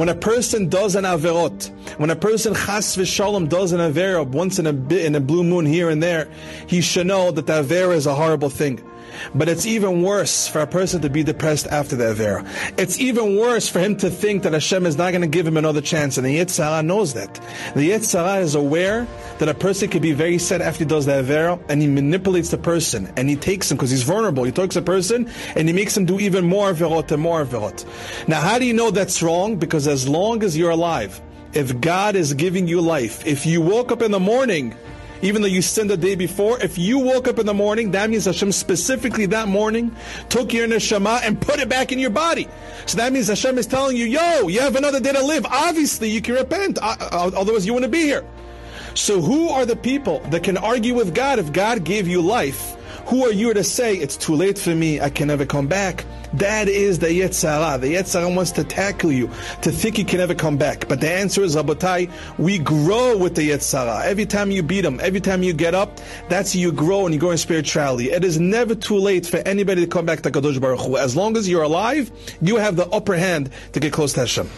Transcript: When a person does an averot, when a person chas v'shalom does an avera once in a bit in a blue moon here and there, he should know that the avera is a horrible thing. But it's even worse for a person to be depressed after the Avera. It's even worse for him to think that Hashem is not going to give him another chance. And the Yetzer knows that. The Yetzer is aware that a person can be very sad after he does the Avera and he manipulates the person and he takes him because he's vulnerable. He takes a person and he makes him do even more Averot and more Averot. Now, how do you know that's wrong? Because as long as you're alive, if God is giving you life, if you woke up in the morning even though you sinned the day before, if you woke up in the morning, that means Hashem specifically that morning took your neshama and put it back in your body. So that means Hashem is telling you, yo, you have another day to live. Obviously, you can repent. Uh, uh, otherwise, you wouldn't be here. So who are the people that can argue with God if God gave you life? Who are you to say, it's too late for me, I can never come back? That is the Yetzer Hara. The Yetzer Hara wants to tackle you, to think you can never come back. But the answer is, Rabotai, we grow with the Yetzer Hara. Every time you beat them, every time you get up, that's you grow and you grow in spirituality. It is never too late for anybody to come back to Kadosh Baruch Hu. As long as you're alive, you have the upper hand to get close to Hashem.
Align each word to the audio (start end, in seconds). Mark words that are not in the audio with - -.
When 0.00 0.08
a 0.08 0.14
person 0.14 0.70
does 0.70 0.94
an 0.96 1.04
averot, 1.04 1.68
when 1.98 2.08
a 2.08 2.16
person 2.16 2.54
chas 2.54 2.96
v'shalom 2.96 3.50
does 3.50 3.72
an 3.72 3.80
avera 3.80 4.26
once 4.26 4.58
in 4.58 4.66
a 4.66 4.72
bit 4.72 5.04
in 5.04 5.14
a 5.14 5.20
blue 5.20 5.44
moon 5.44 5.66
here 5.66 5.90
and 5.90 6.02
there, 6.02 6.26
he 6.66 6.80
should 6.80 7.06
know 7.06 7.30
that 7.32 7.46
the 7.46 7.62
avera 7.62 7.94
is 7.94 8.06
a 8.06 8.14
horrible 8.14 8.48
thing. 8.48 8.82
But 9.34 9.48
it's 9.48 9.66
even 9.66 10.02
worse 10.02 10.48
for 10.48 10.60
a 10.60 10.66
person 10.66 11.02
to 11.02 11.10
be 11.10 11.22
depressed 11.22 11.66
after 11.66 11.96
the 11.96 12.14
Avera. 12.14 12.46
It's 12.78 12.98
even 12.98 13.36
worse 13.36 13.68
for 13.68 13.80
him 13.80 13.96
to 13.98 14.10
think 14.10 14.44
that 14.44 14.52
Hashem 14.52 14.86
is 14.86 14.96
not 14.96 15.10
going 15.10 15.22
to 15.22 15.28
give 15.28 15.46
him 15.46 15.56
another 15.56 15.80
chance. 15.80 16.16
And 16.16 16.26
the 16.26 16.38
Yetzer 16.38 16.84
knows 16.84 17.14
that. 17.14 17.34
The 17.74 17.90
Yetzer 17.90 18.40
is 18.40 18.54
aware 18.54 19.06
that 19.40 19.48
a 19.48 19.54
person 19.54 19.88
can 19.88 20.02
be 20.02 20.12
very 20.12 20.36
sad 20.36 20.60
after 20.60 20.80
he 20.80 20.84
does 20.84 21.06
the 21.06 21.12
Avera 21.12 21.58
and 21.70 21.80
he 21.80 21.88
manipulates 21.88 22.50
the 22.50 22.58
person 22.58 23.10
and 23.16 23.28
he 23.28 23.36
takes 23.36 23.70
him 23.70 23.78
because 23.78 23.90
he's 23.90 24.02
vulnerable. 24.02 24.44
He 24.44 24.52
takes 24.52 24.76
a 24.76 24.82
person 24.82 25.30
and 25.56 25.66
he 25.66 25.74
makes 25.74 25.96
him 25.96 26.04
do 26.04 26.20
even 26.20 26.46
more 26.46 26.70
Averot 26.70 27.10
and 27.10 27.22
more 27.22 27.42
Averot. 27.42 27.86
Now, 28.28 28.42
how 28.42 28.58
do 28.58 28.66
you 28.66 28.74
know 28.74 28.90
that's 28.90 29.22
wrong? 29.22 29.56
Because 29.56 29.88
as 29.88 30.06
long 30.06 30.44
as 30.44 30.58
you're 30.58 30.70
alive, 30.70 31.20
if 31.54 31.80
God 31.80 32.16
is 32.16 32.34
giving 32.34 32.68
you 32.68 32.82
life, 32.82 33.26
if 33.26 33.46
you 33.46 33.62
woke 33.62 33.90
up 33.90 34.02
in 34.02 34.10
the 34.10 34.20
morning 34.20 34.76
even 35.22 35.42
though 35.42 35.48
you 35.48 35.60
sinned 35.60 35.90
the 35.90 35.96
day 35.96 36.14
before, 36.14 36.58
if 36.60 36.78
you 36.78 36.98
woke 36.98 37.28
up 37.28 37.38
in 37.38 37.44
the 37.44 37.54
morning, 37.54 37.90
that 37.90 38.08
means 38.08 38.24
Hashem 38.24 38.52
specifically 38.52 39.26
that 39.26 39.48
morning 39.48 39.94
took 40.30 40.52
your 40.52 40.66
neshama 40.66 41.20
and 41.22 41.40
put 41.40 41.60
it 41.60 41.68
back 41.68 41.92
in 41.92 41.98
your 41.98 42.10
body. 42.10 42.48
So 42.86 42.96
that 42.96 43.12
means 43.12 43.28
Hashem 43.28 43.58
is 43.58 43.66
telling 43.66 43.96
you, 43.96 44.06
yo, 44.06 44.48
you 44.48 44.60
have 44.60 44.76
another 44.76 44.98
day 44.98 45.12
to 45.12 45.22
live. 45.22 45.44
Obviously, 45.46 46.08
you 46.08 46.22
can 46.22 46.36
repent. 46.36 46.78
Uh, 46.80 46.96
uh, 47.00 47.30
otherwise, 47.36 47.66
you 47.66 47.74
wouldn't 47.74 47.92
be 47.92 48.00
here. 48.00 48.24
So 48.94 49.20
who 49.20 49.48
are 49.48 49.66
the 49.66 49.76
people 49.76 50.20
that 50.30 50.42
can 50.42 50.56
argue 50.56 50.94
with 50.94 51.14
God 51.14 51.38
if 51.38 51.52
God 51.52 51.84
gave 51.84 52.08
you 52.08 52.20
life? 52.20 52.76
Who 53.06 53.24
are 53.24 53.32
you 53.32 53.52
to 53.54 53.64
say, 53.64 53.96
it's 53.96 54.16
too 54.16 54.34
late 54.34 54.58
for 54.58 54.74
me, 54.74 55.00
I 55.00 55.10
can 55.10 55.28
never 55.28 55.44
come 55.44 55.66
back? 55.66 56.04
That 56.34 56.68
is 56.68 57.00
the 57.00 57.08
Yetzer 57.08 57.48
Hara. 57.48 57.78
The 57.78 57.94
Yetzer 57.94 58.20
Hara 58.20 58.32
wants 58.32 58.52
to 58.52 58.62
tackle 58.62 59.10
you, 59.10 59.28
to 59.62 59.72
think 59.72 59.98
you 59.98 60.04
can 60.04 60.18
never 60.18 60.34
come 60.34 60.56
back. 60.56 60.86
But 60.86 61.00
the 61.00 61.10
answer 61.10 61.42
is, 61.42 61.56
Rabotai, 61.56 62.10
we 62.38 62.58
grow 62.58 63.16
with 63.16 63.34
the 63.34 63.50
Yetzer 63.50 63.84
Hara. 63.84 64.06
Every 64.06 64.26
time 64.26 64.52
you 64.52 64.62
beat 64.62 64.82
them, 64.82 65.00
every 65.02 65.20
time 65.20 65.42
you 65.42 65.52
get 65.52 65.74
up, 65.74 65.98
that's 66.28 66.54
you 66.54 66.70
grow 66.70 67.04
and 67.04 67.14
you 67.14 67.18
grow 67.18 67.32
in 67.32 67.38
spirituality. 67.38 68.12
It 68.12 68.22
is 68.22 68.38
never 68.38 68.76
too 68.76 68.98
late 68.98 69.26
for 69.26 69.38
anybody 69.38 69.80
to 69.80 69.88
come 69.88 70.06
back 70.06 70.20
to 70.22 70.30
Kadosh 70.30 70.60
Baruch 70.60 70.80
Hu. 70.80 70.96
As 70.96 71.16
long 71.16 71.36
as 71.36 71.48
you're 71.48 71.64
alive, 71.64 72.12
you 72.40 72.56
have 72.56 72.76
the 72.76 72.88
upper 72.90 73.16
hand 73.16 73.50
to 73.72 73.80
get 73.80 73.92
close 73.92 74.12
to 74.12 74.20
Hashem. 74.20 74.48